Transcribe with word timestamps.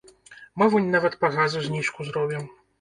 Мы 0.61 0.69
вунь 0.77 0.87
нават 0.95 1.19
па 1.25 1.31
газу 1.37 1.63
зніжку 1.69 2.11
зробім. 2.13 2.53